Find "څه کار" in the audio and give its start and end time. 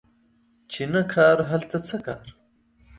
1.87-2.27